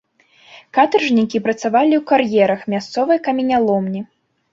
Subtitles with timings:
[0.77, 4.01] Катаржнікі працавалі ў кар'ерах мясцовай каменяломні.